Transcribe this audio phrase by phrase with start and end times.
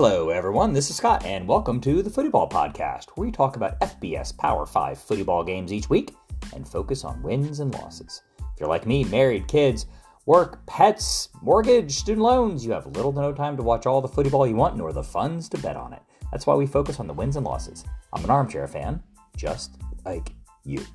[0.00, 0.72] Hello, everyone.
[0.72, 4.64] This is Scott, and welcome to the Football Podcast, where we talk about FBS Power
[4.64, 6.14] 5 football games each week
[6.54, 8.22] and focus on wins and losses.
[8.38, 9.86] If you're like me, married, kids,
[10.24, 14.06] work, pets, mortgage, student loans, you have little to no time to watch all the
[14.06, 16.02] football you want, nor the funds to bet on it.
[16.30, 17.84] That's why we focus on the wins and losses.
[18.12, 19.02] I'm an armchair fan,
[19.36, 20.30] just like
[20.62, 20.86] you.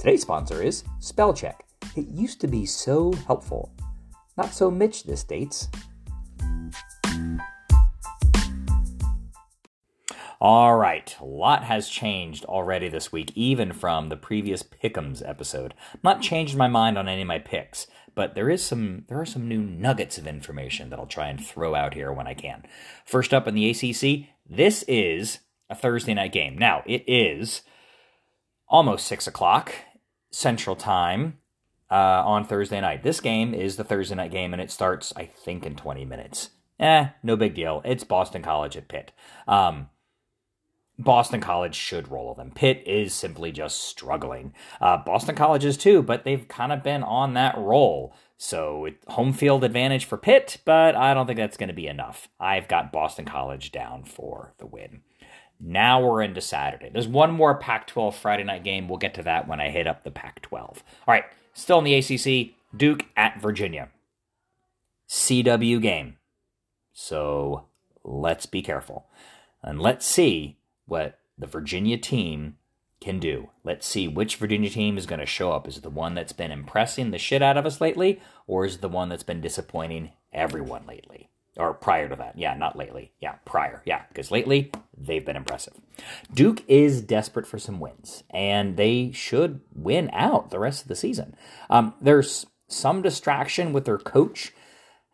[0.00, 1.60] Today's sponsor is Spellcheck.
[1.94, 3.72] It used to be so helpful.
[4.36, 5.68] Not so Mitch this dates.
[10.44, 15.72] All right, a lot has changed already this week, even from the previous Pick'ems episode.
[16.02, 19.24] Not changed my mind on any of my picks, but there is some there are
[19.24, 22.64] some new nuggets of information that I'll try and throw out here when I can.
[23.04, 25.38] First up in the ACC, this is
[25.70, 26.58] a Thursday night game.
[26.58, 27.62] Now it is
[28.66, 29.72] almost six o'clock
[30.32, 31.38] Central Time
[31.88, 33.04] uh, on Thursday night.
[33.04, 36.50] This game is the Thursday night game, and it starts, I think, in 20 minutes.
[36.80, 37.80] Eh, no big deal.
[37.84, 39.12] It's Boston College at Pitt.
[39.46, 39.88] Um,
[41.02, 42.52] Boston College should roll them.
[42.54, 44.54] Pitt is simply just struggling.
[44.80, 48.14] Uh, Boston College is too, but they've kind of been on that roll.
[48.36, 51.86] So it, home field advantage for Pitt, but I don't think that's going to be
[51.86, 52.28] enough.
[52.40, 55.02] I've got Boston College down for the win.
[55.60, 56.90] Now we're into Saturday.
[56.92, 58.88] There's one more Pac 12 Friday night game.
[58.88, 60.82] We'll get to that when I hit up the Pac 12.
[61.06, 63.90] All right, still in the ACC, Duke at Virginia.
[65.08, 66.16] CW game.
[66.92, 67.66] So
[68.02, 69.06] let's be careful.
[69.62, 72.56] And let's see what the Virginia team
[73.00, 73.50] can do.
[73.64, 75.66] Let's see which Virginia team is going to show up.
[75.66, 78.76] Is it the one that's been impressing the shit out of us lately, or is
[78.76, 81.28] it the one that's been disappointing everyone lately?
[81.56, 82.38] Or prior to that.
[82.38, 83.12] Yeah, not lately.
[83.20, 83.82] Yeah, prior.
[83.84, 85.74] Yeah, because lately they've been impressive.
[86.32, 90.96] Duke is desperate for some wins, and they should win out the rest of the
[90.96, 91.34] season.
[91.68, 94.52] Um, there's some distraction with their coach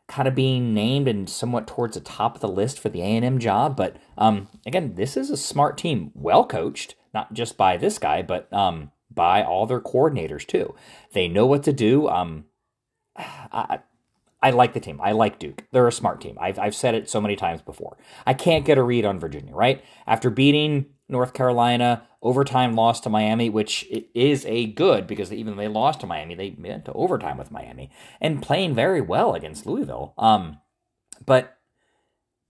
[0.09, 3.39] kind of being named and somewhat towards the top of the list for the A&M
[3.39, 3.77] job.
[3.77, 8.23] But um, again, this is a smart team, well coached, not just by this guy,
[8.23, 10.75] but um, by all their coordinators too.
[11.13, 12.09] They know what to do.
[12.09, 12.47] Um,
[13.17, 13.81] I,
[14.43, 15.01] I like the team.
[15.03, 15.65] I like Duke.
[15.73, 16.39] They're a smart team.
[16.41, 17.99] I've, I've said it so many times before.
[18.27, 19.85] I can't get a read on Virginia, right?
[20.07, 25.63] After beating North Carolina, overtime loss to Miami, which is a good because even though
[25.63, 27.91] they lost to Miami, they went to overtime with Miami
[28.21, 30.15] and playing very well against Louisville.
[30.19, 30.59] Um,
[31.25, 31.59] but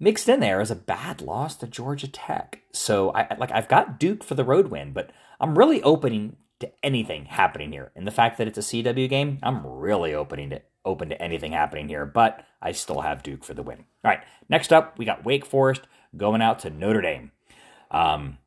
[0.00, 2.62] mixed in there is a bad loss to Georgia Tech.
[2.72, 6.70] So I like I've got Duke for the road win, but I'm really opening to
[6.82, 7.92] anything happening here.
[7.94, 11.52] And the fact that it's a CW game, I'm really opening to open to anything
[11.52, 12.06] happening here.
[12.06, 13.84] But I still have Duke for the win.
[14.04, 15.82] All right, next up we got Wake Forest
[16.16, 17.32] going out to Notre Dame.
[17.90, 18.38] Um,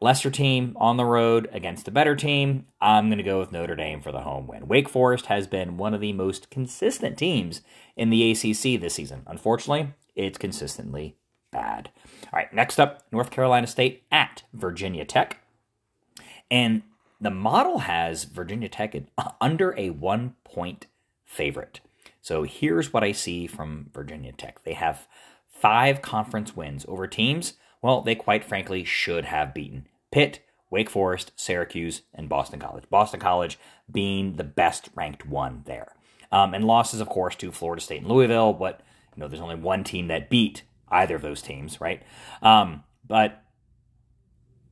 [0.00, 3.74] lesser team on the road against a better team, I'm going to go with Notre
[3.74, 4.68] Dame for the home win.
[4.68, 7.62] Wake Forest has been one of the most consistent teams
[7.96, 9.22] in the ACC this season.
[9.26, 11.16] Unfortunately, it's consistently
[11.50, 11.90] bad.
[12.24, 15.38] All right, next up, North Carolina State at Virginia Tech.
[16.50, 16.82] And
[17.20, 18.94] the model has Virginia Tech
[19.40, 20.86] under a one point
[21.24, 21.80] favorite.
[22.20, 25.06] So here's what I see from Virginia Tech they have
[25.48, 27.54] five conference wins over teams
[27.86, 32.82] well, they quite frankly should have beaten Pitt, Wake Forest, Syracuse, and Boston College.
[32.90, 35.92] Boston College being the best ranked one there.
[36.32, 38.80] Um, and losses, of course, to Florida State and Louisville, but
[39.14, 42.02] you know, there's only one team that beat either of those teams, right?
[42.42, 43.44] Um, but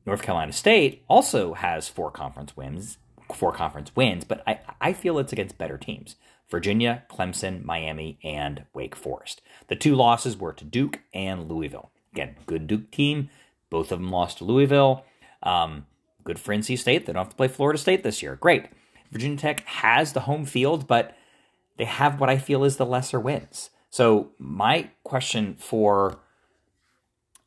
[0.05, 2.97] North Carolina State also has four conference wins,
[3.33, 6.17] four conference wins, but I, I feel it's against better teams.
[6.49, 9.41] Virginia, Clemson, Miami, and Wake Forest.
[9.67, 11.91] The two losses were to Duke and Louisville.
[12.15, 13.29] Again, good Duke team.
[13.69, 15.03] Both of them lost to Louisville.
[15.43, 15.85] Um,
[16.23, 17.05] good for NC State.
[17.05, 18.37] They don't have to play Florida State this year.
[18.37, 18.67] Great.
[19.11, 21.13] Virginia Tech has the home field, but
[21.75, 23.69] they have what I feel is the lesser wins.
[23.89, 26.19] So my question for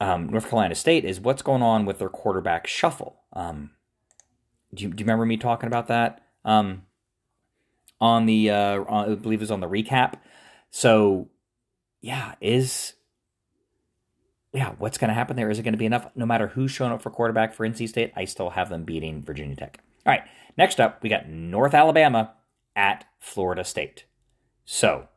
[0.01, 3.23] um, North Carolina State is what's going on with their quarterback shuffle?
[3.33, 3.71] Um,
[4.75, 6.83] do, you, do you remember me talking about that um,
[8.03, 10.17] on the uh, on, I believe it was on the recap?
[10.71, 11.31] So
[12.03, 12.93] yeah, is
[14.53, 15.51] yeah, what's going to happen there?
[15.51, 16.09] Is it going to be enough?
[16.15, 19.23] No matter who's showing up for quarterback for NC State, I still have them beating
[19.23, 19.81] Virginia Tech.
[20.07, 20.23] All right,
[20.57, 22.33] next up, we got North Alabama
[22.75, 24.05] at Florida State.
[24.65, 25.09] So,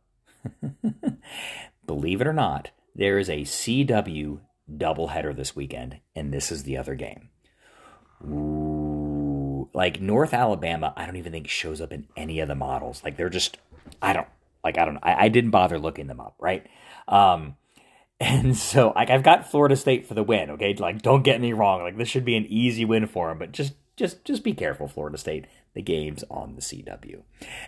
[1.85, 4.39] believe it or not, there is a CW
[4.69, 7.29] doubleheader this weekend, and this is the other game.
[8.25, 13.01] Ooh, like North Alabama, I don't even think shows up in any of the models.
[13.03, 13.57] Like they're just,
[14.01, 14.27] I don't,
[14.63, 16.67] like I don't, I, I didn't bother looking them up, right?
[17.07, 17.55] Um,
[18.21, 20.51] and so, like, I've got Florida State for the win.
[20.51, 21.81] Okay, like, don't get me wrong.
[21.81, 24.87] Like, this should be an easy win for them, but just, just, just be careful,
[24.87, 25.47] Florida State.
[25.73, 27.23] The game's on the CW.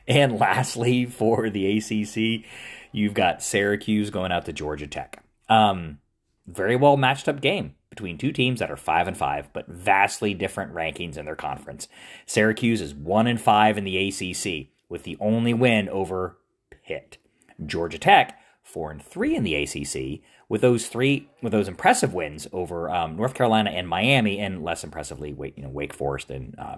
[0.07, 2.45] And lastly, for the ACC,
[2.91, 5.23] you've got Syracuse going out to Georgia Tech.
[5.49, 5.97] Um,
[6.45, 10.35] very well matched up game between two teams that are five and five, but vastly
[10.35, 11.87] different rankings in their conference.
[12.27, 16.37] Syracuse is one and five in the ACC, with the only win over
[16.85, 17.17] Pitt.
[17.65, 20.21] Georgia Tech four and three in the ACC,
[20.53, 24.83] with those three with those impressive wins over um, North Carolina and Miami, and less
[24.83, 26.77] impressively, Wake you know Wake Forest and uh,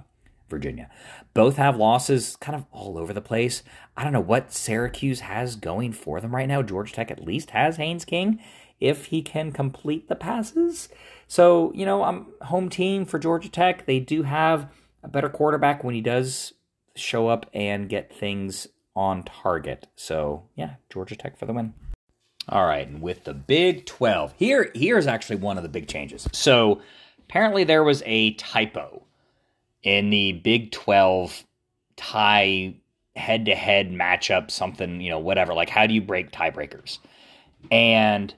[0.50, 0.90] Virginia.
[1.34, 3.64] Both have losses kind of all over the place.
[3.98, 6.62] I don't know what Syracuse has going for them right now.
[6.62, 8.40] Georgia Tech at least has Haynes King
[8.80, 10.88] if he can complete the passes.
[11.28, 13.86] So, you know, I'm home team for Georgia Tech.
[13.86, 14.72] They do have
[15.04, 16.54] a better quarterback when he does
[16.96, 19.88] show up and get things on target.
[19.98, 21.74] So, yeah, Georgia Tech for the win.
[22.48, 26.28] All right, and with the Big 12, here here's actually one of the big changes.
[26.32, 26.82] So,
[27.28, 29.02] apparently there was a typo
[29.82, 31.44] in the Big 12
[31.96, 32.76] tie
[33.16, 35.54] head to head matchup, something, you know, whatever.
[35.54, 37.00] Like, how do you break tiebreakers?
[37.72, 38.34] And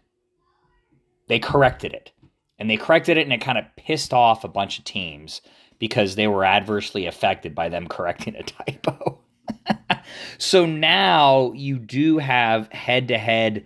[1.28, 2.12] they corrected it.
[2.60, 5.42] And they corrected it, and it kind of pissed off a bunch of teams
[5.80, 9.20] because they were adversely affected by them correcting a typo.
[10.38, 13.66] so now you do have head to head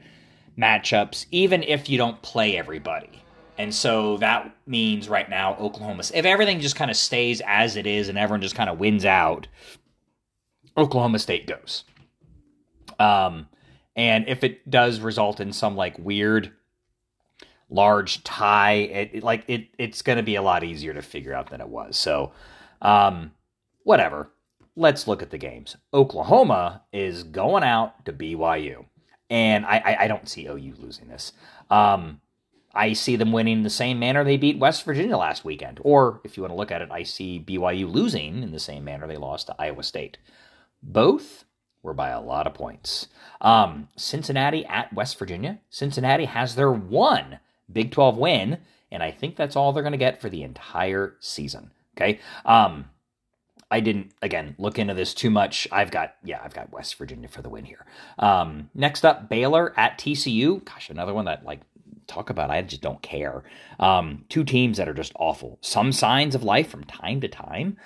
[0.58, 3.10] matchups, even if you don't play everybody.
[3.58, 7.86] And so that means right now, Oklahoma, if everything just kind of stays as it
[7.86, 9.48] is and everyone just kind of wins out,
[10.78, 11.84] Oklahoma State goes.
[13.00, 13.48] Um,
[13.96, 16.52] and if it does result in some like weird
[17.70, 21.50] large tie, it, like it it's going to be a lot easier to figure out
[21.50, 21.98] than it was.
[21.98, 22.32] So,
[22.82, 23.32] um,
[23.84, 24.32] whatever.
[24.76, 25.76] Let's look at the games.
[25.94, 28.86] Oklahoma is going out to BYU,
[29.32, 31.34] and I I, I don't see OU losing this.
[31.72, 32.22] Um,
[32.74, 35.80] I see them winning the same manner they beat West Virginia last weekend.
[35.84, 38.86] Or if you want to look at it, I see BYU losing in the same
[38.86, 40.18] manner they lost to Iowa State.
[40.82, 41.46] Both
[41.84, 43.08] were by a lot of points.
[43.42, 45.60] Um, Cincinnati at West Virginia.
[45.70, 47.40] Cincinnati has their one
[47.72, 48.58] Big 12 win,
[48.92, 51.72] and I think that's all they're going to get for the entire season.
[51.96, 52.20] Okay.
[52.46, 52.86] Um,
[53.72, 55.68] I didn't again look into this too much.
[55.72, 57.86] I've got yeah, I've got West Virginia for the win here.
[58.20, 60.64] Um, next up, Baylor at TCU.
[60.66, 61.62] Gosh, another one that like
[62.08, 62.52] talk about.
[62.52, 63.44] I just don't care.
[63.80, 65.58] Um, two teams that are just awful.
[65.62, 67.78] Some signs of life from time to time.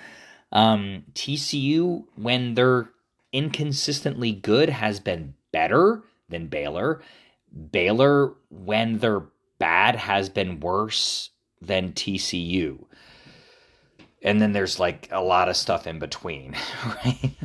[0.52, 2.90] Um, TCU when they're
[3.32, 7.02] inconsistently good has been better than Baylor.
[7.70, 9.24] Baylor when they're
[9.58, 11.30] bad has been worse
[11.60, 12.84] than TCU.
[14.22, 17.36] And then there's like a lot of stuff in between, right?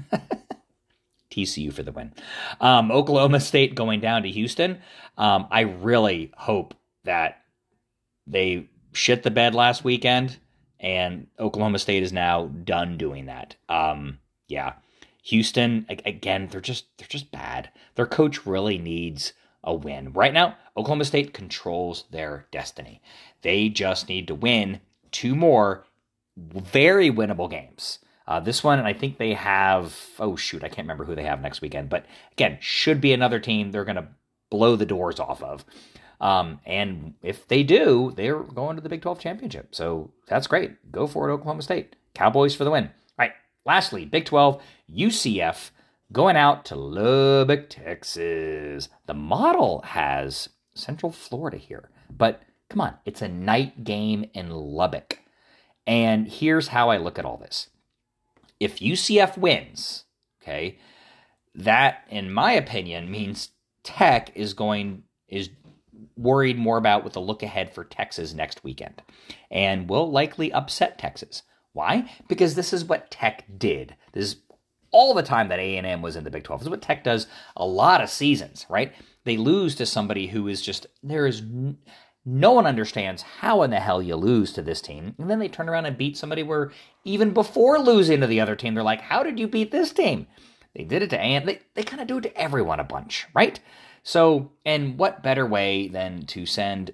[1.31, 2.13] TCU for the win.
[2.59, 4.79] Um, Oklahoma State going down to Houston.
[5.17, 6.73] Um, I really hope
[7.05, 7.41] that
[8.27, 10.37] they shit the bed last weekend
[10.81, 13.55] and Oklahoma State is now done doing that.
[13.69, 14.73] Um, yeah.
[15.23, 17.69] Houston again, they're just they're just bad.
[17.93, 19.33] Their coach really needs
[19.63, 20.11] a win.
[20.13, 23.01] Right now, Oklahoma State controls their destiny.
[23.43, 24.81] They just need to win
[25.11, 25.85] two more
[26.37, 27.99] very winnable games.
[28.27, 31.23] Uh, this one, and I think they have, oh shoot, I can't remember who they
[31.23, 34.07] have next weekend, but again, should be another team they're going to
[34.49, 35.65] blow the doors off of.
[36.21, 39.73] Um, and if they do, they're going to the Big 12 championship.
[39.73, 40.91] So that's great.
[40.91, 41.95] Go for it, Oklahoma State.
[42.13, 42.85] Cowboys for the win.
[42.85, 43.31] All right.
[43.65, 44.61] Lastly, Big 12,
[44.95, 45.71] UCF
[46.11, 48.89] going out to Lubbock, Texas.
[49.07, 55.19] The model has Central Florida here, but come on, it's a night game in Lubbock.
[55.87, 57.69] And here's how I look at all this.
[58.59, 60.05] If UCF wins,
[60.41, 60.77] okay,
[61.55, 63.49] that in my opinion means
[63.83, 65.49] Tech is going is
[66.15, 69.01] worried more about with the look ahead for Texas next weekend
[69.49, 71.43] and will likely upset Texas.
[71.73, 72.11] Why?
[72.27, 73.95] Because this is what Tech did.
[74.11, 74.35] This is
[74.91, 76.61] all the time that A&M was in the Big 12.
[76.61, 78.93] This is what Tech does a lot of seasons, right?
[79.23, 81.41] They lose to somebody who is just there is
[82.25, 85.15] no one understands how in the hell you lose to this team.
[85.17, 86.71] And then they turn around and beat somebody where
[87.03, 90.27] even before losing to the other team, they're like, "How did you beat this team?"
[90.75, 91.45] They did it to A&M.
[91.45, 93.59] They they kind of do it to everyone a bunch, right?
[94.03, 96.93] So, and what better way than to send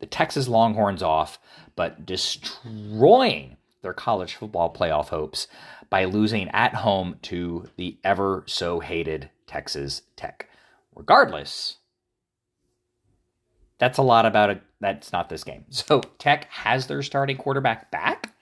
[0.00, 1.38] the Texas Longhorns off,
[1.76, 5.46] but destroying their college football playoff hopes
[5.88, 10.48] by losing at home to the ever so hated Texas Tech.
[10.94, 11.76] Regardless,
[13.80, 14.62] that's a lot about it.
[14.80, 15.64] That's not this game.
[15.70, 18.32] So Tech has their starting quarterback back,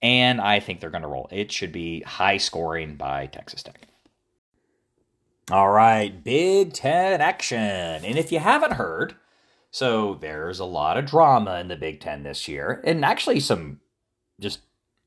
[0.00, 1.28] and I think they're going to roll.
[1.32, 3.88] It should be high scoring by Texas Tech.
[5.50, 7.58] All right, Big Ten action.
[7.58, 9.16] And if you haven't heard,
[9.70, 13.80] so there's a lot of drama in the Big Ten this year, and actually some
[14.40, 14.60] just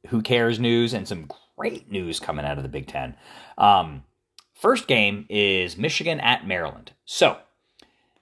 [0.08, 3.16] who cares news and some great news coming out of the Big Ten.
[3.58, 4.04] Um,
[4.54, 6.92] first game is Michigan at Maryland.
[7.06, 7.38] So,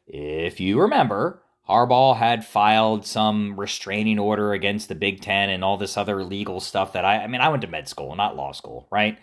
[0.07, 5.77] if you remember, Harbaugh had filed some restraining order against the Big Ten and all
[5.77, 8.51] this other legal stuff that I, I mean, I went to med school, not law
[8.51, 9.17] school, right?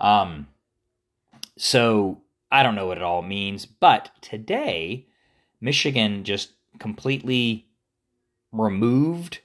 [0.00, 0.46] Um,
[1.56, 5.06] so I don't know what it all means, but today,
[5.60, 7.66] Michigan just completely
[8.52, 9.40] removed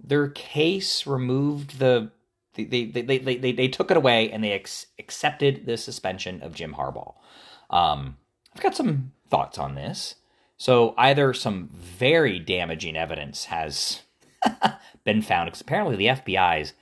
[0.00, 2.10] their case, removed the
[2.54, 6.42] they they they they, they, they took it away and they ex- accepted the suspension
[6.42, 7.14] of Jim Harbaugh.
[7.68, 8.16] Um,
[8.54, 10.14] I've got some thoughts on this.
[10.56, 14.02] So either some very damaging evidence has
[15.04, 15.46] been found.
[15.46, 16.74] Because apparently the FBI's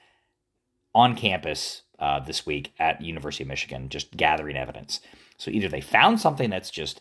[0.94, 5.00] on campus uh, this week at University of Michigan, just gathering evidence.
[5.38, 7.00] So either they found something that's just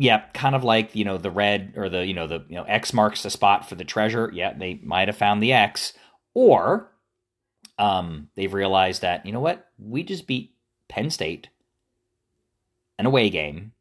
[0.00, 2.62] yeah, kind of like you know the red or the you know the you know
[2.62, 4.30] X marks the spot for the treasure.
[4.32, 5.92] Yeah, they might have found the X,
[6.34, 6.92] or
[7.78, 10.54] um, they've realized that you know what we just beat
[10.88, 11.48] Penn State
[12.96, 13.72] an away game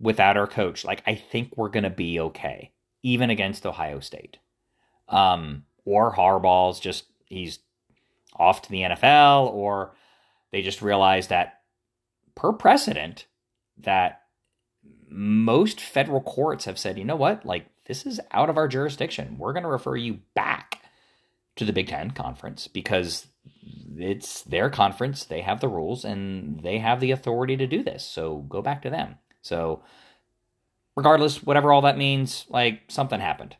[0.00, 0.84] without our coach.
[0.84, 2.72] Like I think we're gonna be okay,
[3.02, 4.38] even against Ohio State.
[5.08, 7.60] Um, or Harbaugh's just he's
[8.34, 9.94] off to the NFL, or
[10.52, 11.60] they just realize that
[12.34, 13.26] per precedent
[13.78, 14.22] that
[15.08, 19.36] most federal courts have said, you know what, like this is out of our jurisdiction.
[19.38, 20.82] We're to refer you back
[21.56, 23.28] to the Big Ten conference because
[23.96, 25.24] it's their conference.
[25.24, 28.04] They have the rules and they have the authority to do this.
[28.04, 29.16] So go back to them.
[29.46, 29.82] So,
[30.96, 33.56] regardless, whatever all that means, like something happened.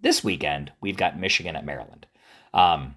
[0.00, 2.06] This weekend, we've got Michigan at Maryland.
[2.52, 2.96] Um,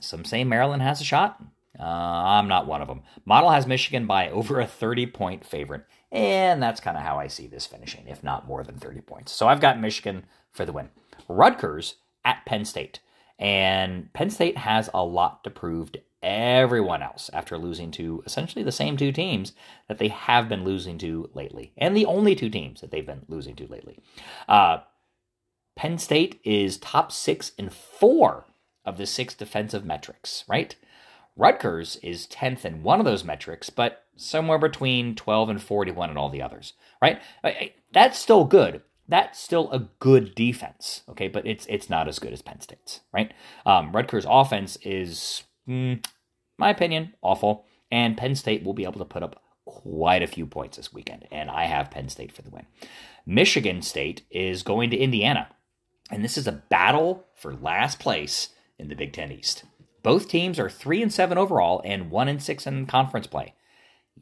[0.00, 1.42] some say Maryland has a shot.
[1.78, 3.02] Uh, I'm not one of them.
[3.24, 5.84] Model has Michigan by over a 30 point favorite.
[6.12, 9.32] And that's kind of how I see this finishing, if not more than 30 points.
[9.32, 10.90] So I've got Michigan for the win.
[11.28, 13.00] Rutgers at Penn State.
[13.38, 18.64] And Penn State has a lot to prove to everyone else after losing to essentially
[18.64, 19.52] the same two teams
[19.88, 23.24] that they have been losing to lately, and the only two teams that they've been
[23.28, 23.98] losing to lately.
[24.48, 24.78] Uh,
[25.76, 28.46] Penn State is top six in four
[28.84, 30.74] of the six defensive metrics, right?
[31.36, 36.16] Rutgers is 10th in one of those metrics, but somewhere between 12 and 41 in
[36.16, 37.20] all the others, right?
[37.92, 38.80] That's still good.
[39.08, 43.00] That's still a good defense, okay, but it's it's not as good as Penn State's,
[43.12, 43.32] right?
[43.64, 46.04] Um, Rutgers' offense is, mm,
[46.58, 50.46] my opinion, awful, and Penn State will be able to put up quite a few
[50.46, 52.66] points this weekend, and I have Penn State for the win.
[53.24, 55.48] Michigan State is going to Indiana,
[56.10, 59.64] and this is a battle for last place in the Big Ten East.
[60.02, 63.54] Both teams are 3 and 7 overall and 1 and 6 in conference play.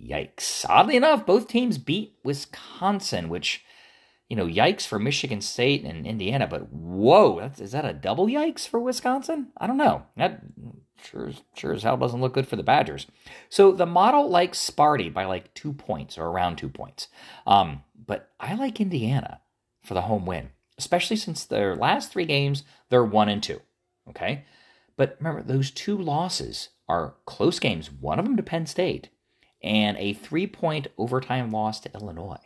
[0.02, 0.64] Yikes.
[0.68, 3.62] Oddly enough, both teams beat Wisconsin, which,
[4.34, 8.66] you know, yikes for Michigan State and Indiana, but whoa, is that a double yikes
[8.66, 9.52] for Wisconsin?
[9.56, 10.06] I don't know.
[10.16, 10.40] That
[11.04, 13.06] sure, sure as hell doesn't look good for the Badgers.
[13.48, 17.06] So the model likes Sparty by like two points or around two points.
[17.46, 19.40] Um, but I like Indiana
[19.84, 23.60] for the home win, especially since their last three games, they're one and two.
[24.08, 24.46] Okay.
[24.96, 29.10] But remember, those two losses are close games, one of them to Penn State,
[29.62, 32.40] and a three point overtime loss to Illinois.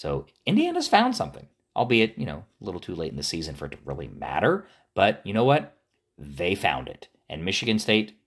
[0.00, 3.66] So Indiana's found something, albeit, you know, a little too late in the season for
[3.66, 4.66] it to really matter.
[4.94, 5.76] But you know what?
[6.16, 7.08] They found it.
[7.28, 8.18] And Michigan State,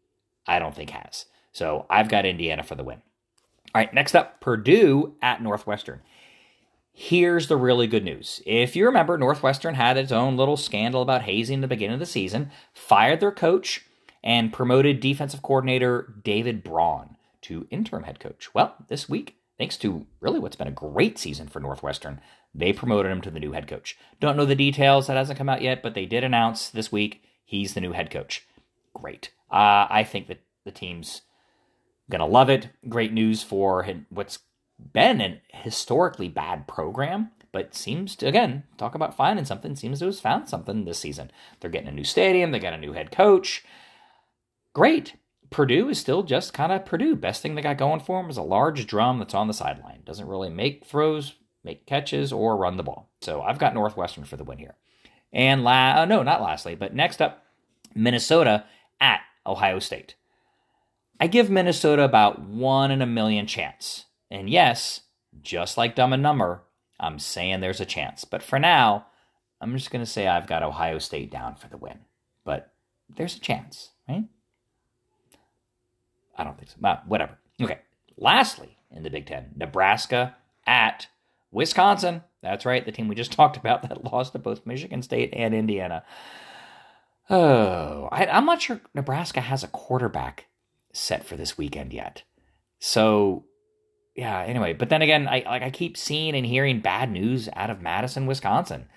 [0.46, 1.26] I don't think has.
[1.52, 3.02] So I've got Indiana for the win.
[3.74, 6.02] All right, next up, Purdue at Northwestern.
[6.92, 8.40] Here's the really good news.
[8.46, 12.06] If you remember, Northwestern had its own little scandal about hazing the beginning of the
[12.06, 13.84] season, fired their coach,
[14.24, 18.54] and promoted defensive coordinator David Braun to interim head coach.
[18.54, 22.20] Well, this week, thanks to really what's been a great season for Northwestern,
[22.54, 23.98] they promoted him to the new head coach.
[24.20, 27.24] Don't know the details, that hasn't come out yet, but they did announce this week
[27.46, 28.46] he's the new head coach.
[28.94, 29.32] Great.
[29.50, 31.22] Uh, I think that the team's
[32.12, 32.72] going to love it.
[32.90, 34.40] Great news for what's
[34.92, 40.08] been an historically bad program, but seems to, again, talk about finding something, seems to
[40.08, 41.32] have found something this season.
[41.62, 43.64] They're getting a new stadium, they got a new head coach.
[44.74, 45.14] Great.
[45.54, 47.16] Purdue is still just kind of Purdue.
[47.16, 50.02] Best thing they got going for them is a large drum that's on the sideline.
[50.04, 53.10] Doesn't really make throws, make catches, or run the ball.
[53.22, 54.76] So I've got Northwestern for the win here.
[55.32, 57.46] And la- uh, no, not lastly, but next up,
[57.96, 58.66] Minnesota
[59.00, 60.16] at Ohio State.
[61.20, 65.02] I give Minnesota about one in a million chance and yes,
[65.44, 66.64] just like Dumb and Dumber,
[67.00, 68.26] I'm saying there's a chance.
[68.26, 69.06] But for now,
[69.62, 72.00] I'm just going to say I've got Ohio State down for the win.
[72.44, 72.74] But
[73.16, 74.26] there's a chance, right?
[76.38, 76.78] I don't think so.
[77.08, 77.38] Whatever.
[77.62, 77.80] Okay.
[78.18, 80.36] Lastly, in the Big Ten, Nebraska
[80.66, 81.08] at
[81.52, 82.24] Wisconsin.
[82.42, 85.54] That's right, the team we just talked about that lost to both Michigan State and
[85.54, 86.04] Indiana.
[87.30, 90.48] Oh, I, I'm not sure Nebraska has a quarterback
[90.92, 92.24] set for this weekend yet.
[92.80, 93.46] So
[94.16, 94.42] yeah.
[94.42, 97.82] Anyway, but then again, I like I keep seeing and hearing bad news out of
[97.82, 98.88] Madison, Wisconsin.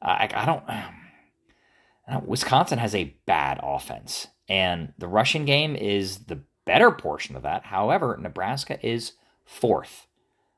[0.00, 0.64] Uh, I, I don't.
[0.68, 2.26] I don't.
[2.26, 7.66] Wisconsin has a bad offense, and the rushing game is the better portion of that.
[7.66, 9.12] However, Nebraska is
[9.44, 10.06] fourth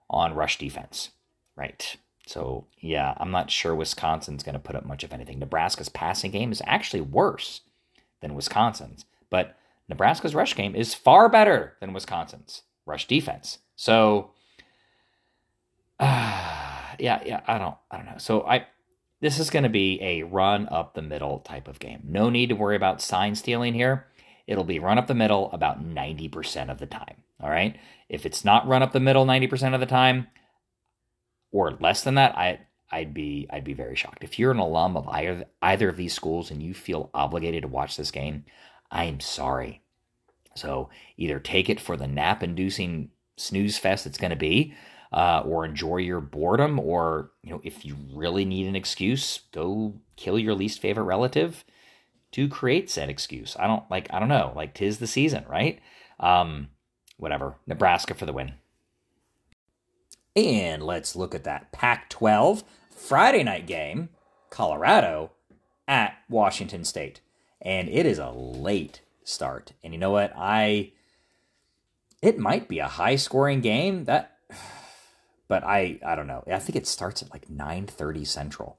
[0.09, 1.11] on rush defense.
[1.57, 1.97] Right.
[2.27, 5.39] So, yeah, I'm not sure Wisconsin's going to put up much of anything.
[5.39, 7.61] Nebraska's passing game is actually worse
[8.21, 9.57] than Wisconsin's, but
[9.89, 13.59] Nebraska's rush game is far better than Wisconsin's rush defense.
[13.77, 14.31] So,
[16.01, 18.19] uh, yeah, yeah, I don't, I don't know.
[18.19, 18.67] So I,
[19.21, 22.03] this is going to be a run up the middle type of game.
[22.05, 24.07] No need to worry about sign stealing here.
[24.47, 27.17] It'll be run up the middle about 90% of the time.
[27.41, 27.77] All right.
[28.09, 30.27] If it's not run up the middle 90% of the time,
[31.55, 32.61] or less than that, I
[32.91, 34.25] I'd be I'd be very shocked.
[34.25, 37.69] If you're an alum of either either of these schools and you feel obligated to
[37.69, 38.45] watch this game,
[38.91, 39.83] I am sorry.
[40.55, 44.75] So either take it for the nap-inducing snooze fest it's going to be,
[45.13, 49.95] uh, or enjoy your boredom, or you know if you really need an excuse, go
[50.17, 51.65] kill your least favorite relative
[52.35, 53.57] to create said excuse.
[53.61, 55.81] I don't like I don't know like tis the season, right?
[56.19, 56.69] Um,
[57.17, 57.55] whatever.
[57.65, 58.55] Nebraska for the win.
[60.35, 64.09] And let's look at that Pac 12 Friday night game,
[64.51, 65.31] Colorado
[65.87, 67.21] at Washington State.
[67.63, 69.73] And it is a late start.
[69.85, 70.33] And you know what?
[70.37, 70.91] I
[72.21, 74.39] it might be a high scoring game that
[75.47, 76.43] but I I don't know.
[76.51, 78.77] I think it starts at like 9:30 Central.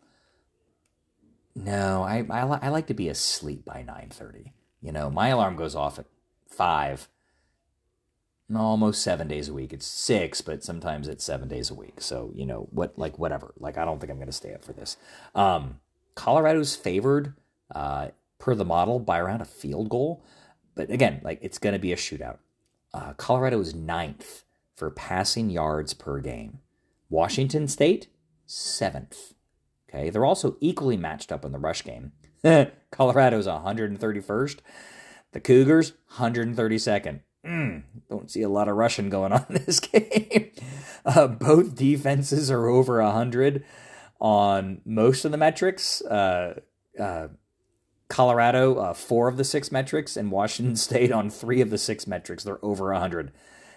[1.56, 4.52] No, I I, I like to be asleep by 9:30.
[4.82, 6.06] You know, my alarm goes off at
[6.50, 7.08] 5
[8.54, 9.74] almost seven days a week.
[9.74, 12.02] It's six, but sometimes it's seven days a week.
[12.02, 13.54] So, you know, what, like, whatever.
[13.58, 14.98] Like, I don't think I'm going to stay up for this.
[15.34, 15.80] Um,
[16.14, 17.34] Colorado's favored
[17.74, 20.24] uh, per the model by around a field goal.
[20.76, 22.38] But again, like, it's going to be a shootout.
[22.94, 24.44] Uh, Colorado is ninth
[24.76, 26.60] for passing yards per game.
[27.10, 28.08] Washington State,
[28.46, 29.34] seventh.
[29.96, 30.10] Okay.
[30.10, 32.12] They're also equally matched up in the rush game.
[32.92, 34.60] Colorado's 131st.
[35.32, 37.22] The Cougars, 132nd.
[37.46, 40.52] Mm, don't see a lot of rushing going on in this game.
[41.06, 43.64] Uh, both defenses are over 100
[44.20, 46.02] on most of the metrics.
[46.02, 46.60] Uh,
[47.00, 47.28] uh,
[48.08, 52.08] Colorado, uh, four of the six metrics, and Washington State on three of the six
[52.08, 52.44] metrics.
[52.44, 53.32] They're over 100.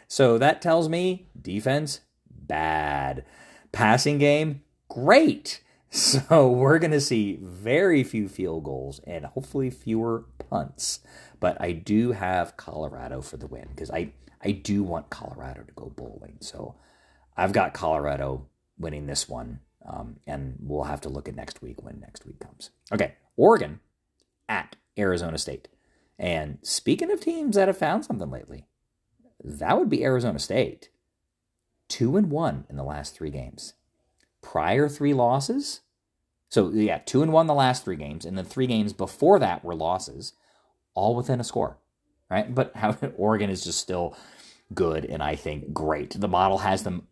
[0.07, 2.01] So that tells me defense,
[2.31, 3.25] bad.
[3.73, 5.61] Passing game, great.
[5.91, 11.01] So we're going to see very few field goals and hopefully fewer punts.
[11.41, 15.73] But I do have Colorado for the win because I, I do want Colorado to
[15.73, 16.37] go bowling.
[16.41, 16.75] So
[17.37, 18.49] I've got Colorado
[18.79, 19.61] winning this one.
[19.89, 22.71] Um, and we'll have to look at next week when next week comes.
[22.93, 23.81] Okay, Oregon
[24.49, 25.69] at Arizona State.
[26.19, 28.67] And speaking of teams that have found something lately,
[29.43, 30.91] that would be Arizona State.
[31.89, 33.75] Two and one in the last three games.
[34.43, 35.81] Prior three losses.
[36.49, 39.65] So yeah, two and one the last three games, and the three games before that
[39.65, 40.33] were losses
[40.95, 41.79] all within a score,
[42.31, 42.53] right?
[42.55, 44.17] But how Oregon is just still
[44.75, 46.19] good and I think great.
[46.19, 47.07] The model has them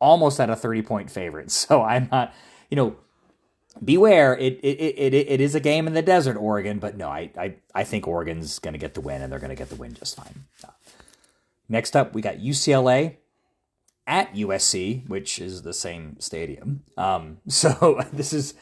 [0.00, 1.50] almost at a 30 point favorite.
[1.50, 2.34] So I'm not,
[2.70, 2.96] you know,
[3.82, 4.36] beware.
[4.36, 7.30] It it, it, it, it is a game in the desert, Oregon, but no, I,
[7.38, 9.76] I, I think Oregon's going to get the win and they're going to get the
[9.76, 10.44] win just fine.
[11.68, 13.16] Next up, we got UCLA
[14.06, 16.82] at USC, which is the same stadium.
[16.96, 18.54] Um, so this is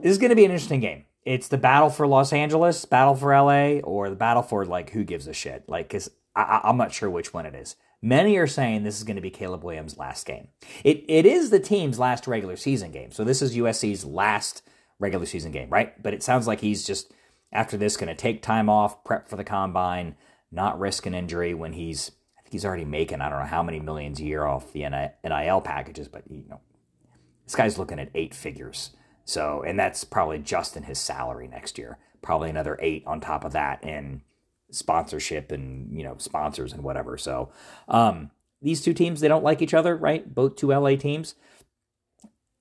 [0.00, 3.14] this is going to be an interesting game it's the battle for Los Angeles, battle
[3.14, 5.68] for LA, or the battle for like who gives a shit.
[5.68, 7.76] Like, because I'm not sure which one it is.
[8.00, 10.48] Many are saying this is going to be Caleb Williams' last game.
[10.82, 13.12] It it is the team's last regular season game.
[13.12, 14.62] So this is USC's last
[14.98, 16.00] regular season game, right?
[16.02, 17.12] But it sounds like he's just
[17.52, 20.16] after this going to take time off, prep for the combine,
[20.50, 22.21] not risk an injury when he's I
[22.52, 24.86] he's already making I don't know how many millions a year off the
[25.24, 26.60] NIL packages, but you know
[27.44, 28.90] this guy's looking at eight figures
[29.24, 31.98] so, and that's probably just in his salary next year.
[32.22, 34.22] Probably another eight on top of that in
[34.70, 37.16] sponsorship and you know sponsors and whatever.
[37.16, 37.52] So,
[37.88, 40.32] um, these two teams they don't like each other, right?
[40.32, 41.34] Both two LA teams.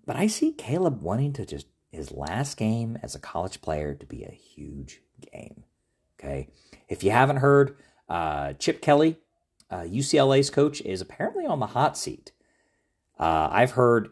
[0.06, 4.06] But I see Caleb wanting to just his last game as a college player to
[4.06, 5.02] be a huge
[5.32, 5.64] game.
[6.20, 6.50] Okay,
[6.88, 7.76] if you haven't heard,
[8.10, 9.18] uh, Chip Kelly,
[9.72, 12.32] uh, UCLA's coach, is apparently on the hot seat.
[13.20, 14.10] Uh, I've heard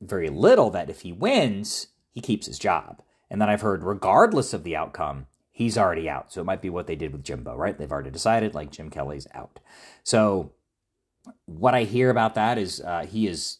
[0.00, 3.02] very little that if he wins, he keeps his job.
[3.30, 6.32] And then I've heard, regardless of the outcome, he's already out.
[6.32, 7.76] So it might be what they did with Jimbo, right?
[7.76, 9.58] They've already decided, like Jim Kelly's out.
[10.04, 10.52] So
[11.46, 13.58] what I hear about that is uh, he has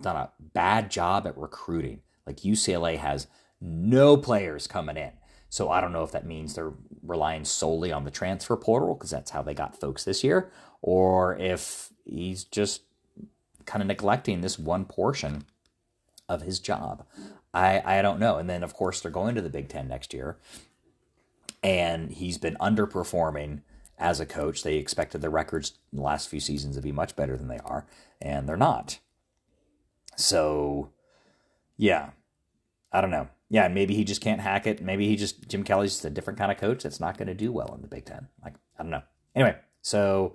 [0.00, 2.00] done a bad job at recruiting.
[2.26, 3.26] Like UCLA has
[3.60, 5.12] no players coming in.
[5.54, 6.72] So I don't know if that means they're
[7.04, 10.50] relying solely on the transfer portal because that's how they got folks this year,
[10.82, 12.82] or if he's just
[13.64, 15.44] kind of neglecting this one portion
[16.28, 17.06] of his job.
[17.54, 18.36] I I don't know.
[18.36, 20.38] And then of course they're going to the Big Ten next year,
[21.62, 23.60] and he's been underperforming
[23.96, 24.64] as a coach.
[24.64, 27.60] They expected the records in the last few seasons to be much better than they
[27.64, 27.86] are,
[28.20, 28.98] and they're not.
[30.16, 30.90] So,
[31.76, 32.10] yeah,
[32.90, 33.28] I don't know.
[33.54, 34.82] Yeah, maybe he just can't hack it.
[34.82, 37.34] Maybe he just Jim Kelly's just a different kind of coach that's not going to
[37.34, 38.26] do well in the Big Ten.
[38.42, 39.04] Like I don't know.
[39.36, 40.34] Anyway, so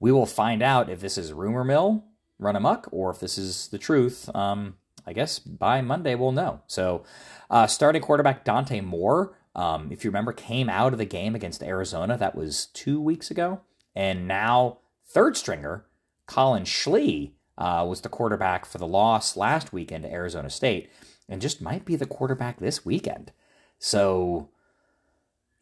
[0.00, 2.04] we will find out if this is rumor mill
[2.38, 4.34] run amok or if this is the truth.
[4.34, 6.62] Um, I guess by Monday we'll know.
[6.66, 7.04] So,
[7.50, 11.62] uh, starting quarterback Dante Moore, um, if you remember, came out of the game against
[11.62, 12.16] Arizona.
[12.16, 13.60] That was two weeks ago,
[13.94, 15.84] and now third stringer
[16.24, 20.88] Collin Schlee uh, was the quarterback for the loss last weekend to Arizona State,
[21.28, 23.32] and just might be the quarterback this weekend.
[23.78, 24.50] So,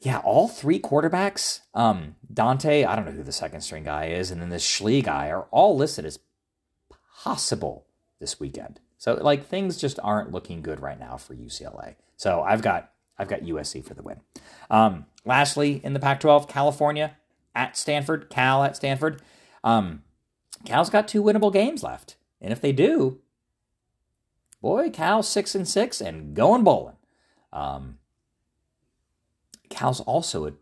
[0.00, 4.30] yeah, all three quarterbacks, um, Dante, I don't know who the second string guy is,
[4.30, 6.18] and then this Schlee guy are all listed as
[7.22, 7.86] possible
[8.18, 8.80] this weekend.
[9.02, 11.96] So like things just aren't looking good right now for UCLA.
[12.16, 14.20] So I've got I've got USC for the win.
[14.70, 17.16] Um, lastly, in the Pac-12, California
[17.52, 19.20] at Stanford, Cal at Stanford.
[19.64, 20.04] Um,
[20.64, 23.20] Cal's got two winnable games left, and if they do,
[24.62, 26.96] boy, Cal's six and six and going bowling.
[27.52, 27.98] Um,
[29.68, 30.52] Cal's also a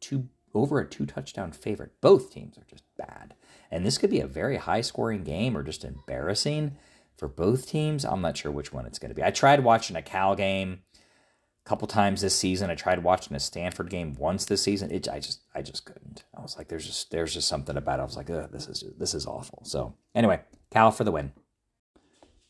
[0.00, 1.92] two over a two touchdown favorite.
[2.00, 3.34] Both teams are just bad,
[3.70, 6.76] and this could be a very high scoring game or just embarrassing
[7.16, 8.04] for both teams.
[8.04, 9.22] I'm not sure which one it's going to be.
[9.22, 12.70] I tried watching a Cal game a couple times this season.
[12.70, 14.90] I tried watching a Stanford game once this season.
[14.90, 16.24] It, I just I just couldn't.
[16.36, 18.02] I was like, there's just there's just something about it.
[18.02, 19.62] I was like, this is this is awful.
[19.64, 21.32] So anyway, Cal for the win.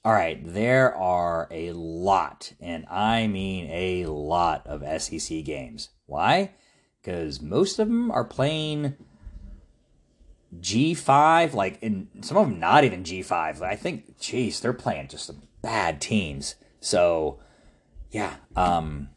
[0.02, 5.90] All right, there are a lot, and I mean a lot of SEC games.
[6.06, 6.52] Why?
[7.00, 8.96] Because most of them are playing
[10.58, 13.60] G5, like in some of them not even G5.
[13.60, 16.54] I think, geez, they're playing just some bad teams.
[16.80, 17.38] So,
[18.10, 18.36] yeah.
[18.56, 19.10] Um,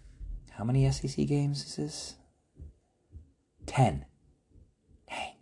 [0.52, 2.15] how many SEC games is this?
[3.65, 4.06] Ten.
[5.10, 5.36] Dang,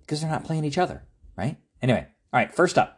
[0.00, 1.04] because they're not playing each other,
[1.36, 1.58] right?
[1.82, 2.54] Anyway, all right.
[2.54, 2.95] First up,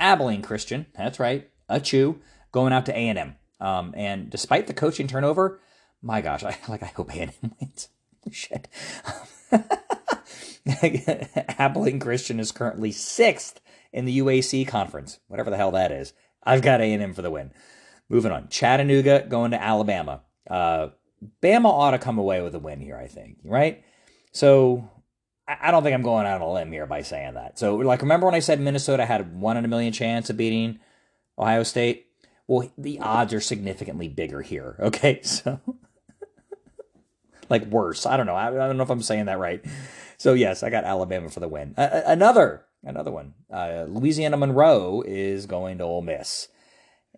[0.00, 0.86] Abilene Christian.
[0.96, 2.18] That's right, ACU
[2.52, 3.36] going out to A and M.
[3.60, 5.60] Um, and despite the coaching turnover,
[6.02, 6.82] my gosh, I like.
[6.82, 7.88] I hope A and M wins.
[8.30, 8.68] Shit.
[11.58, 13.60] Abilene Christian is currently sixth
[13.92, 16.12] in the UAC conference, whatever the hell that is.
[16.42, 17.52] I've got A&M for the win.
[18.08, 20.22] Moving on, Chattanooga going to Alabama.
[20.48, 20.88] Uh,
[21.42, 23.38] Bama ought to come away with a win here, I think.
[23.44, 23.82] Right?
[24.32, 24.90] So
[25.48, 27.58] I don't think I'm going out on a limb here by saying that.
[27.58, 30.78] So, like, remember when I said Minnesota had one in a million chance of beating
[31.38, 32.06] Ohio State?
[32.46, 34.76] Well, the odds are significantly bigger here.
[34.88, 35.60] Okay, so
[37.50, 38.06] like worse.
[38.06, 38.34] I don't know.
[38.34, 39.64] I, I, don't know if I'm saying that right.
[40.16, 41.74] So yes, I got Alabama for the win.
[41.76, 43.34] Uh, another another one.
[43.52, 46.48] Uh, Louisiana Monroe is going to Ole Miss,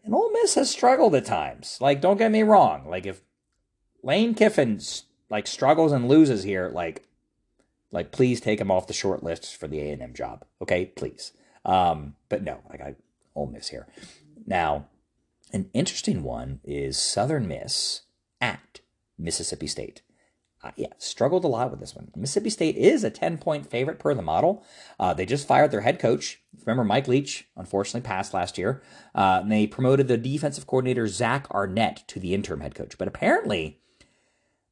[0.05, 1.79] and Ole Miss has struggled at times.
[1.81, 2.89] Like, don't get me wrong.
[2.89, 3.23] Like, if
[4.03, 4.81] Lane Kiffin
[5.29, 7.07] like struggles and loses here, like,
[7.93, 10.45] like please take him off the short list for the A and M job.
[10.63, 11.33] Okay, please.
[11.65, 12.97] Um, but no, like I
[13.35, 13.87] Ole Miss here.
[14.47, 14.87] Now,
[15.53, 18.03] an interesting one is Southern Miss
[18.41, 18.81] at
[19.19, 20.03] Mississippi State
[20.63, 22.11] uh, yeah, struggled a lot with this one.
[22.15, 24.63] Mississippi State is a 10 point favorite per the model.
[24.99, 26.41] Uh, they just fired their head coach.
[26.67, 28.83] Remember, Mike Leach unfortunately passed last year.
[29.15, 32.99] Uh, and they promoted the defensive coordinator, Zach Arnett, to the interim head coach.
[32.99, 33.81] But apparently,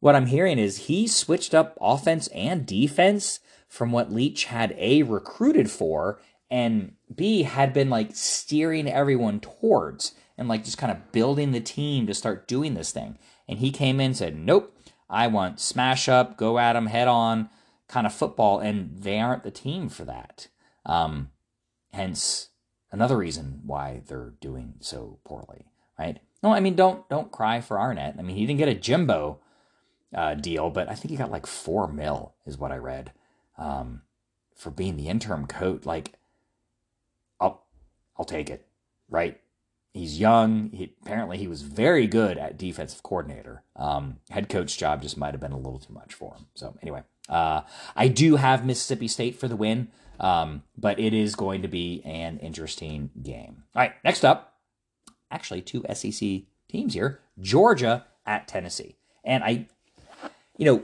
[0.01, 5.03] what I'm hearing is he switched up offense and defense from what Leach had A,
[5.03, 11.13] recruited for, and B, had been like steering everyone towards and like just kind of
[11.13, 13.19] building the team to start doing this thing.
[13.49, 14.75] And he came in and said, nope
[15.11, 17.49] I want smash up, go at them head on
[17.89, 20.49] kind of football, and they aren't the team for that.
[20.85, 21.31] Um,
[21.93, 22.51] hence,
[22.93, 25.67] another reason why they're doing so poorly,
[25.99, 26.19] right?
[26.43, 28.17] No, I mean don't don't cry for Arnett.
[28.19, 29.41] I mean he didn't get a Jimbo
[30.15, 33.13] uh, deal, but I think he got like four mil is what I read
[33.59, 34.03] um,
[34.55, 35.85] for being the interim coach.
[35.85, 36.15] Like,
[37.41, 37.67] I'll
[38.17, 38.67] I'll take it,
[39.09, 39.41] right?
[39.93, 40.71] He's young.
[40.71, 43.65] He, apparently, he was very good at defensive coordinator.
[43.77, 46.47] Um, head coach job just might have been a little too much for him.
[46.55, 47.63] So anyway, uh,
[47.97, 49.89] I do have Mississippi State for the win,
[50.21, 53.65] um, but it is going to be an interesting game.
[53.75, 54.55] All right, next up,
[55.31, 59.67] actually two SEC teams here: Georgia at Tennessee, and I,
[60.59, 60.83] you know,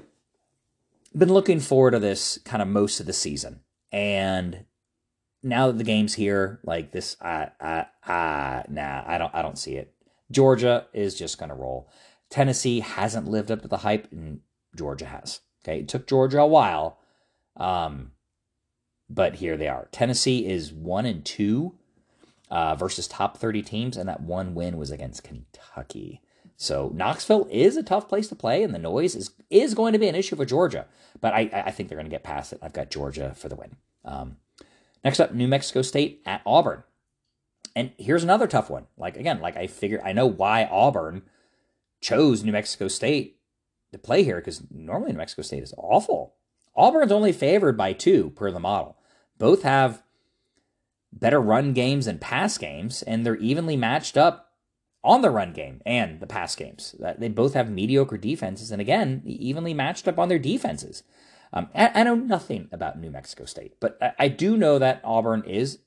[1.16, 3.60] been looking forward to this kind of most of the season,
[3.92, 4.64] and
[5.44, 9.58] now that the game's here, like this, I, I, I, nah, I don't, I don't
[9.58, 9.92] see it.
[10.30, 11.90] Georgia is just going to roll.
[12.30, 14.40] Tennessee hasn't lived up to the hype, and
[14.74, 15.40] Georgia has.
[15.62, 16.98] Okay, it took Georgia a while,
[17.56, 18.12] um,
[19.08, 19.88] but here they are.
[19.92, 21.74] Tennessee is one and two
[22.50, 26.22] uh, versus top 30 teams, and that one win was against Kentucky.
[26.56, 29.98] So Knoxville is a tough place to play, and the noise is is going to
[29.98, 30.86] be an issue for Georgia.
[31.20, 32.60] But I, I think they're going to get past it.
[32.62, 33.76] I've got Georgia for the win.
[34.04, 34.36] Um,
[35.04, 36.82] next up, New Mexico State at Auburn.
[37.76, 38.86] And here's another tough one.
[38.96, 41.22] Like again, like I figured, I know why Auburn
[42.00, 43.38] chose New Mexico State
[43.92, 46.34] to play here because normally New Mexico State is awful.
[46.76, 48.96] Auburn's only favored by two per the model.
[49.38, 50.02] Both have
[51.12, 54.53] better run games and pass games, and they're evenly matched up
[55.04, 56.94] on the run game and the pass games.
[57.18, 61.02] They both have mediocre defenses, and again, evenly matched up on their defenses.
[61.52, 65.78] Um, I, know nothing about New Mexico State, but I do know that Auburn is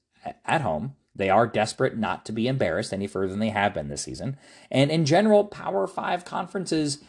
[0.45, 0.95] at home.
[1.13, 4.37] They are desperate not to be embarrassed any further than they have been this season.
[4.71, 6.99] And in general, Power Five conferences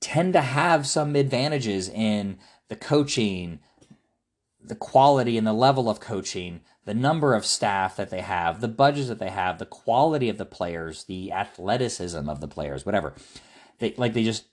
[0.00, 3.58] tend to have some advantages in the coaching,
[4.62, 8.68] the quality and the level of coaching, the number of staff that they have, the
[8.68, 13.14] budgets that they have, the quality of the players, the athleticism of the players, whatever.
[13.78, 14.46] They like they just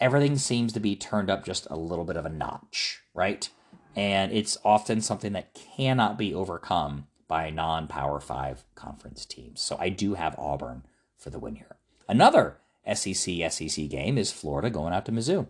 [0.00, 3.48] everything seems to be turned up just a little bit of a notch, right?
[3.94, 9.60] And it's often something that cannot be overcome by non Power 5 conference teams.
[9.60, 10.84] So I do have Auburn
[11.16, 11.76] for the win here.
[12.08, 12.58] Another
[12.92, 15.48] SEC SEC game is Florida going out to Mizzou.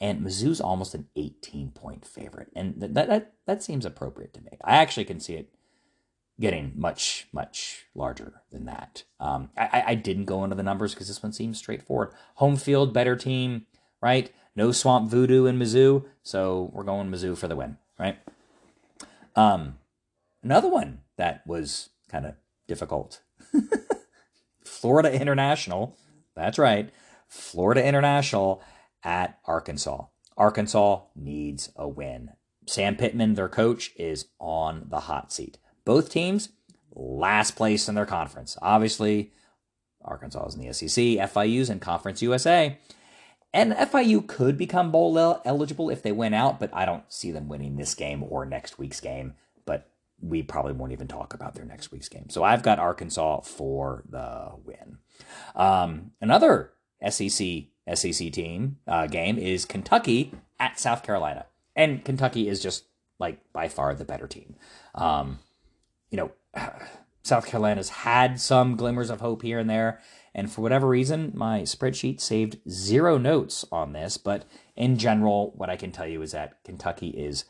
[0.00, 2.50] And Mizzou's almost an 18 point favorite.
[2.56, 4.58] And that, that, that seems appropriate to me.
[4.64, 5.50] I actually can see it
[6.40, 9.04] getting much, much larger than that.
[9.20, 12.12] Um, I, I didn't go into the numbers because this one seems straightforward.
[12.36, 13.66] Home field, better team,
[14.00, 14.32] right?
[14.56, 16.04] No swamp voodoo in Mizzou.
[16.22, 18.18] So we're going Mizzou for the win, right?
[19.36, 19.78] Um,
[20.42, 22.34] another one that was kind of
[22.66, 23.20] difficult.
[24.64, 25.96] Florida International,
[26.34, 26.90] that's right,
[27.28, 28.62] Florida International
[29.02, 30.04] at Arkansas.
[30.36, 32.30] Arkansas needs a win.
[32.66, 35.58] Sam Pittman, their coach, is on the hot seat.
[35.84, 36.50] Both teams,
[36.94, 38.56] last place in their conference.
[38.62, 39.32] Obviously,
[40.04, 42.78] Arkansas is in the SEC, FIU's in Conference USA.
[43.54, 47.48] And FIU could become bowl eligible if they win out, but I don't see them
[47.48, 49.34] winning this game or next week's game
[49.66, 49.90] But
[50.20, 52.30] we probably won't even talk about their next week's game.
[52.30, 54.98] So I've got Arkansas for the win.
[55.54, 56.72] Um, another
[57.06, 62.84] SEC SEC team uh, game is Kentucky at South Carolina, and Kentucky is just
[63.18, 64.54] like by far the better team.
[64.94, 65.40] Um,
[66.12, 66.30] you know,
[67.24, 70.00] South Carolina's had some glimmers of hope here and there,
[70.34, 74.16] and for whatever reason, my spreadsheet saved zero notes on this.
[74.16, 74.44] But
[74.76, 77.44] in general, what I can tell you is that Kentucky is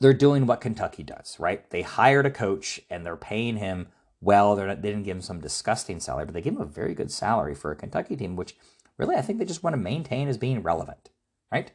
[0.00, 1.68] they're doing what Kentucky does, right?
[1.70, 3.88] They hired a coach and they're paying him
[4.20, 4.56] well.
[4.56, 7.12] Not, they didn't give him some disgusting salary, but they gave him a very good
[7.12, 8.56] salary for a Kentucky team, which
[8.98, 11.10] really I think they just want to maintain as being relevant,
[11.52, 11.70] right?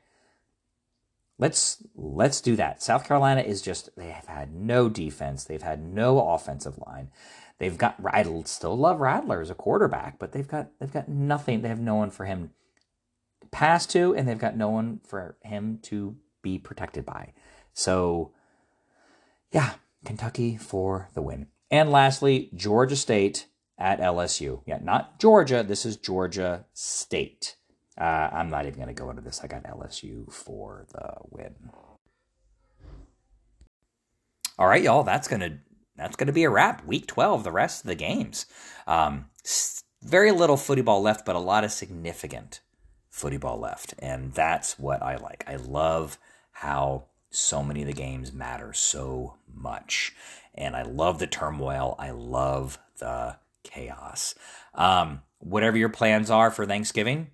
[1.39, 2.83] Let's let's do that.
[2.83, 5.45] South Carolina is just they have had no defense.
[5.45, 7.09] They've had no offensive line.
[7.57, 11.61] They've got I still love Rattler as a quarterback, but they've got they've got nothing.
[11.61, 12.51] They have no one for him
[13.51, 17.33] pass to, and they've got no one for him to be protected by.
[17.73, 18.33] So,
[19.51, 19.73] yeah,
[20.05, 21.47] Kentucky for the win.
[21.71, 23.47] And lastly, Georgia State
[23.77, 24.61] at LSU.
[24.65, 25.63] Yeah, not Georgia.
[25.63, 27.55] This is Georgia State.
[27.99, 29.41] Uh, I'm not even going to go into this.
[29.43, 31.55] I got LSU for the win.
[34.57, 35.03] All right, y'all.
[35.03, 35.59] That's gonna
[35.95, 36.85] that's gonna be a wrap.
[36.85, 37.43] Week 12.
[37.43, 38.45] The rest of the games.
[38.87, 39.25] Um,
[40.01, 42.61] very little footy ball left, but a lot of significant
[43.09, 45.43] footy ball left, and that's what I like.
[45.47, 46.17] I love
[46.51, 50.15] how so many of the games matter so much.
[50.55, 51.95] And I love the turmoil.
[51.99, 54.35] I love the chaos.
[54.73, 57.27] Um, whatever your plans are for Thanksgiving,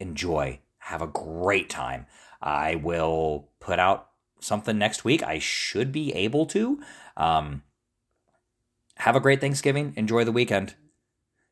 [0.00, 0.60] enjoy.
[0.78, 2.06] Have a great time.
[2.40, 4.08] I will put out
[4.40, 5.22] something next week.
[5.22, 6.80] I should be able to.
[7.16, 7.62] Um,
[8.96, 9.92] have a great Thanksgiving.
[9.96, 10.74] Enjoy the weekend.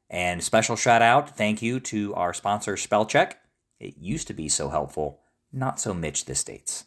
[0.08, 3.34] And special shout out, thank you to our sponsor, Spellcheck.
[3.80, 5.20] It used to be so helpful,
[5.52, 6.84] not so Mitch this dates.